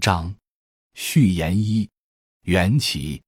[0.00, 0.34] 章，
[0.94, 1.88] 序言一，
[2.44, 3.20] 缘起。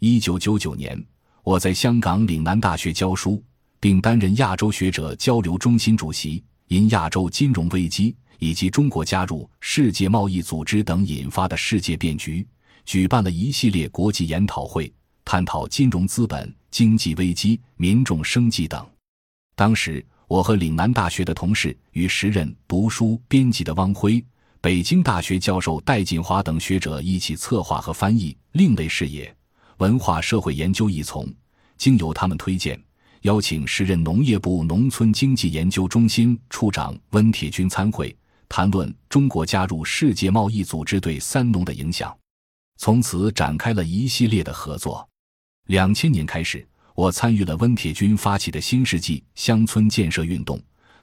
[0.00, 1.02] 一九九九年，
[1.42, 3.42] 我在香港岭南大学教书，
[3.80, 6.44] 并担任亚洲学者交流中心主席。
[6.68, 12.46] 因亚洲金融危机以及中国加入世界贸易组织等引发的世界变局，
[12.84, 14.92] 举办了一系列国际研讨会，
[15.24, 18.88] 探讨金融资本、经济危机、民众生计等。
[19.56, 24.24] 当时，我和岭南大学的同事与时任读书编辑的汪辉。
[24.62, 29.34] 北京大学教授戴锦华等学者一起策划和翻译《另类视野：
[29.78, 31.26] 文化社会研究》一丛，
[31.78, 32.78] 经由他们推荐，
[33.22, 38.14] 邀请时任农业部农村经济研究中心处长温铁军参会，
[38.50, 42.14] 谈论中国加入世界贸易组织对“三农”的影响。
[42.76, 45.08] 从此展开了一系列的合作。
[45.68, 50.60] 两千年开始，我参与了温铁军发起的新世纪乡村建设运动。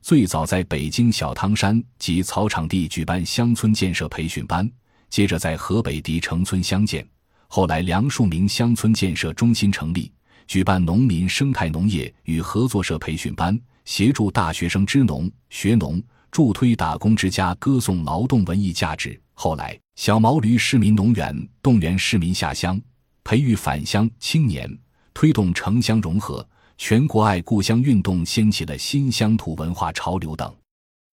[0.07, 4.65] 最早在北京小汤山及草场地举办乡村建设培训班，
[5.09, 7.05] 接着在河北狄城村相见。
[7.49, 10.09] 后来梁漱溟乡村建设中心成立，
[10.47, 16.01] 举办农民生态农业与合作社培训班，协助大学生支农学农，
[16.31, 19.19] 助推打工之家歌颂劳动文艺价值。
[19.33, 22.79] 后来小毛驴市民农园动员市民下乡，
[23.25, 24.73] 培育返乡青年，
[25.13, 26.47] 推动城乡融合。
[26.77, 30.55] 全国爱故乡运动掀起了新乡土文化潮流等。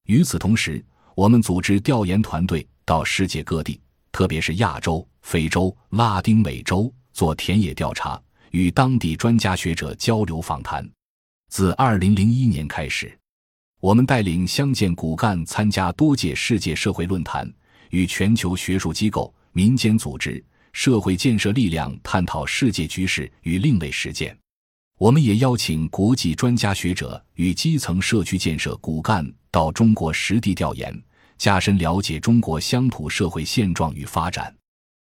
[0.06, 0.84] 与此同时，
[1.14, 3.80] 我们组织调研团队到世界各地，
[4.12, 8.20] 特别是亚洲、非洲、拉丁美洲做田野调查，
[8.50, 10.88] 与当地专家学者交流访谈。
[11.48, 13.18] 自2001年开始，
[13.80, 17.50] 我们带领乡建骨干参加多届世界社会论坛，
[17.88, 24.36] 与全球学术机构、民间组织、社会建设力量探讨世界局势与另类实践。
[24.98, 31.02] 我们也邀请国际专家学者与基层社区建设骨干到中国实地调研，
[31.36, 34.54] 加深了解中国乡土社会现状与发展。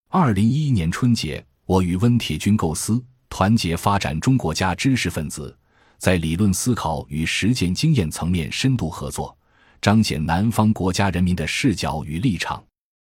[0.10, 5.58] 二零一一年春节，我与温铁军构思团结发展中国家知识分子，
[5.98, 9.36] 在理论思考与实践经验层面深度合作，
[9.82, 12.62] 彰显南方国家人民的视角与立场。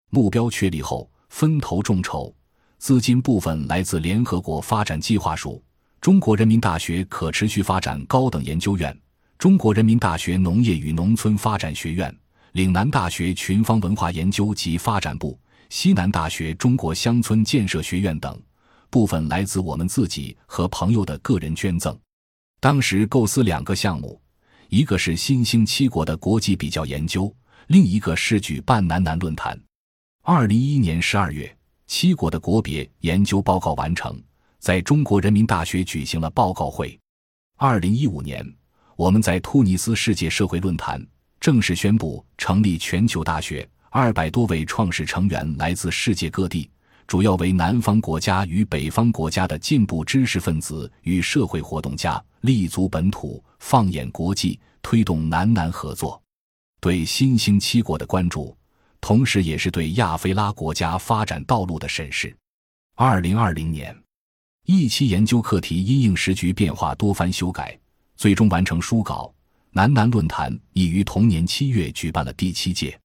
[0.09, 2.35] 目标确立后，分头众筹，
[2.79, 5.63] 资金部分来自联合国发展计划署。
[6.03, 8.93] 中国人民大学可持续发展高等研究院、
[9.39, 12.13] 中国人民大学农业与农村发展学院、
[12.55, 18.37] 岭南大学群芳文化研究及发展部、西南大学中国乡村建设学院等，
[18.91, 21.97] 部分来自我们自己和朋友的个人捐赠。
[22.59, 24.21] 当时构思两个项目，
[24.71, 27.33] 一个是新兴七国的国际比较研究，
[27.69, 29.57] 另一个是举办南南论坛。
[30.25, 34.21] 二零一一年十二月，七国的国别研究报告完成。
[34.63, 36.97] 在中国人民大学举行了报告会。
[37.57, 38.47] 二零一五年，
[38.95, 41.05] 我们在突尼斯世界社会论坛
[41.41, 46.71] 正式宣布成立全球大学，二百多位创始成员来自世界各地，
[47.09, 56.23] 主要为南方国家与北方国家的进步知识分子与社会活动家，立足本土，放眼国际，推动南南合作。
[56.81, 58.57] 对新兴七国的关注，
[59.01, 62.33] 同时也是对亚非拉国家发展道路的审视。
[62.95, 63.93] 二零二零年。
[64.65, 67.77] 一期研究课题因应时局变化多番修改，
[68.17, 69.33] 最终完成书稿。
[69.73, 72.97] 南南论坛已于同年七月举办了第七届。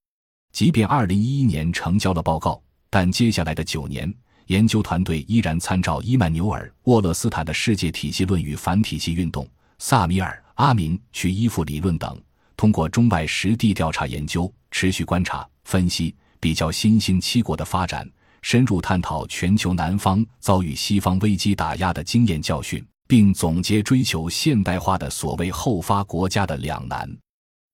[0.52, 4.14] 即便二零一一年成交了报告，但接下来的九年，
[4.46, 9.48] 研究团队依然参照伊曼纽尔·沃勒斯坦的世界体系论与反体系运动、
[9.80, 10.32] 萨米尔·
[10.64, 12.16] 阿明去依附理论等，
[12.56, 18.08] 通过中外实地调查研究，持续观察、分析、比较新兴七国的发展。
[18.42, 27.10] 深入探讨全球南方遭遇西方危机打压的经验教训，并总结追求现代化的所谓后发国家的两难。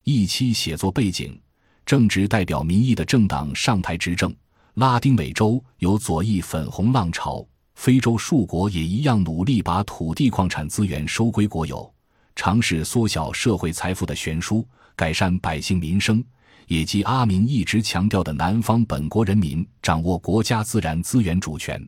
[0.04, 1.40] 一期写作背景：
[1.86, 4.34] 正值代表民意的政党上台执政，
[4.76, 11.94] 拉丁美洲有左翼粉红浪潮，非洲数国也一样努力把土地矿产资源收归国有，
[12.36, 16.24] 尝试缩小社会财富的悬殊，改善百姓民生。
[16.68, 21.82] 以及阿明一直强调的南方本国人民掌握国家自然资源主权。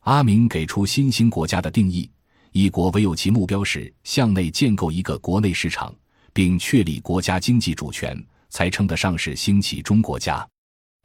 [0.00, 2.10] 阿明给出新兴国家的定义：
[2.52, 5.94] 一国唯有其目标是向内建构一个国内市场，
[6.32, 10.46] 并确立国家经济主权，才称得上是兴起中国家。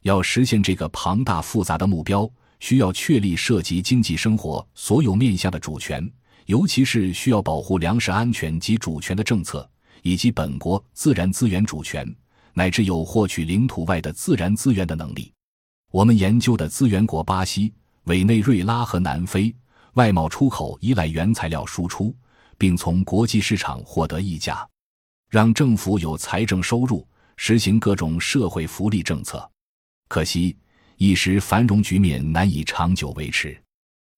[0.02, 6.06] 要实现这个庞大复杂的目标，需要确立涉及经济生活所有面向的主权，
[6.46, 9.68] 尤其是需要保护粮食安全及主权的政策，
[10.02, 12.06] 以及本国自然资源主权。
[12.54, 15.32] 乃至有获取领土外的自然资源的能力。
[15.90, 17.72] 我们研究的资源国巴西、
[18.04, 19.54] 委内瑞拉和南非，
[19.94, 22.14] 外贸出口依赖原材料输出，
[22.56, 24.66] 并从国际市场获得溢价，
[25.28, 27.06] 让政府有财政收入，
[27.36, 29.50] 实行各种社会福利政策。
[30.08, 30.56] 可惜，
[30.96, 33.60] 一时繁荣局面难以长久维持。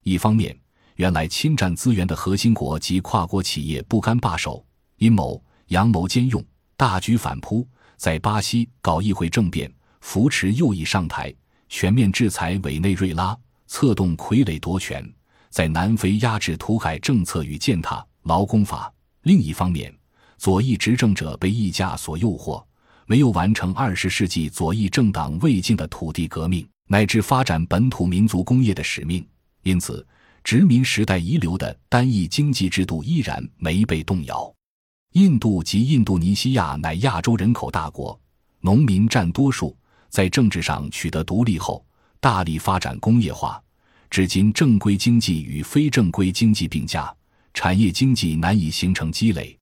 [0.04, 0.54] 一方面，
[0.96, 4.64] 原来侵占资源的核心国及跨国企业不甘罢手，
[4.96, 6.44] 阴谋阳谋兼用，
[6.76, 7.66] 大举反扑，
[8.02, 11.32] 在巴西搞议会政变，扶持右翼上台，
[11.68, 13.38] 全面制裁委内瑞拉，
[13.68, 15.08] 策动傀儡夺权，
[15.50, 18.92] 在南非压制土改政策与践踏劳工法。
[19.22, 19.96] 另一方面，
[20.36, 22.60] 左翼执政者被溢价所诱惑。
[23.06, 29.24] 没有完成二十世纪左翼政党未尽的土地革命乃至发展本土民族工业的使命，
[29.62, 30.04] 因此
[30.42, 34.52] 殖民时代遗留的单一经济制度依然没被动摇。
[35.12, 38.18] 印度及印度尼西亚乃亚洲人口大国，
[38.60, 39.76] 农民占多数，
[40.08, 41.84] 在政治上取得独立后，
[42.20, 43.62] 大力发展工业化，
[44.08, 47.14] 至今正规经济与非正规经济并驾，
[47.54, 49.58] 产业经济难以形成积累，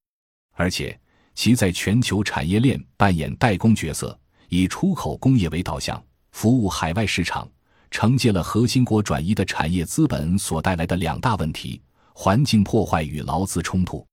[0.54, 0.98] 而且。
[1.32, 4.18] 其在全球产业链扮演代工角色，
[4.50, 7.48] 以出口工业为导向，服务海外市场，
[7.90, 11.80] 承接了核心国转移的产业资本所带来的两大问题：
[12.12, 14.06] 环境破坏与劳资冲突。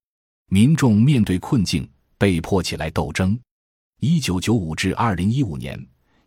[0.49, 1.85] 民众面对困境，
[2.17, 3.37] 被迫起来斗争。
[3.99, 5.77] 一九九五至二零一五年，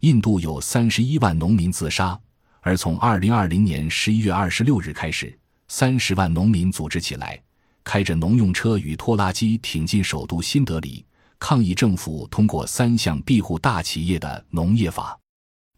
[0.00, 2.20] 印度有三十一万农民自杀，
[2.60, 5.36] 而从二零二零年十一月二十六日开始，
[5.68, 7.40] 三十万农民组织起来。
[7.82, 11.02] 开着农用车与拖拉机挺进首都新德里，
[11.38, 15.18] 抗议政府通过三项庇护大企业的农业法。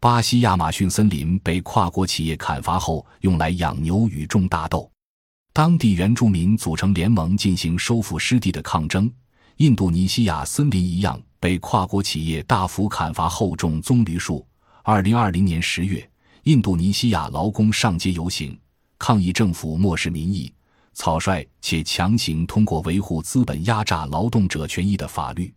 [0.01, 4.92] 巴西亚马逊森林被跨国企业砍伐后，用来养牛与种大豆。
[5.55, 9.11] 当地原住民组成联盟进行收复失地的抗争。
[9.59, 14.47] 印度尼西亚森林一样被跨国企业大幅砍伐后，种棕榈树。
[14.83, 16.09] 二零二零年十月，
[16.45, 18.59] 印度尼西亚劳工上街游行，
[18.99, 20.51] 抗议政府漠视民意。
[20.95, 25.53] 草率且强行通过维护资本压榨劳动者权益的法律。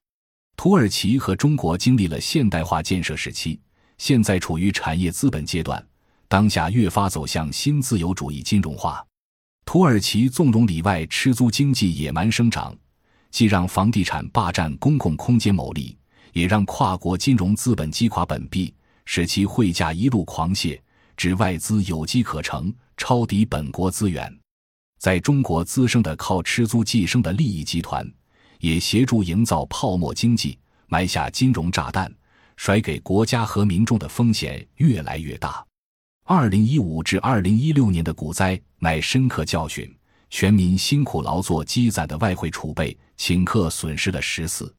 [0.57, 3.59] 土耳其和中国经历了现代化建设时期，
[3.97, 5.81] 现在处于产业资本阶段，
[6.27, 9.06] 当下越发走向新自由主义金融化。
[9.65, 12.73] 土耳其纵容里外吃租经济野蛮生长，
[13.31, 15.97] 既让房地产霸占公共空间牟利，
[16.33, 18.73] 也让跨国金融资本击垮本币，
[19.06, 20.79] 使其汇价一路狂泻，
[21.17, 24.33] 致外资有机可乘，抄底本国资源。
[24.97, 28.09] 在中国滋生的靠吃租寄生的利益集团，
[28.59, 30.57] 也协助营造泡沫经济，
[30.88, 32.09] 埋下金融炸弹，
[32.56, 35.65] 甩给国家和民众的风险越来越大。
[36.27, 39.95] 二零一五至二零一六年的股灾乃深刻教训，
[40.31, 44.74] 全民辛苦劳作积攒的外汇储备顷刻损失了十四。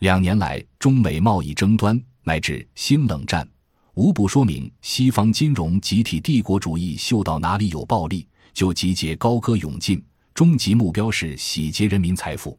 [0.00, 3.48] 两年来，中美贸易争端乃至新冷战，
[3.94, 8.26] 无不说明西方金融集体帝国主义嗅到哪里有暴利。
[8.52, 10.04] 就集结高歌勇进，
[10.34, 12.58] 终极目标是洗劫人民财富。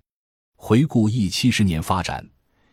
[0.56, 2.26] 回顾一七十年发展，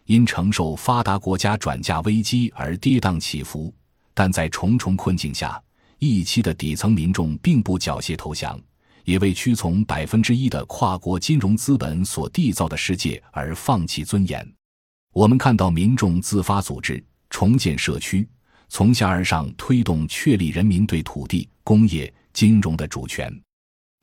[0.05, 3.75] 因承受发达国家转嫁危机而跌宕起伏，
[4.19, 5.63] 但在重重困境下，
[6.01, 8.61] 一期的底层民众并不缴械投降，
[9.05, 14.45] 也为屈从百分之一的跨国金融资本所缔造的世界而放弃尊严。
[15.13, 17.01] 我们看到民众自发组织
[17.31, 18.29] 重建社区，
[18.69, 22.13] 从下而上推动确立人民对土地、工业。
[22.33, 23.33] 金融的主权，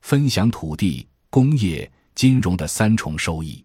[0.00, 3.62] 分享土地、工业、金融的三重收益。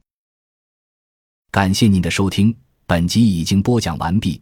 [1.50, 2.54] 感谢您的收听，
[2.86, 4.42] 本集已经播讲完毕。